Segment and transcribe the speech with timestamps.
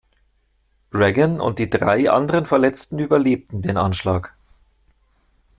[0.91, 4.33] Reagan und die drei anderen Verletzten überlebten den Anschlag.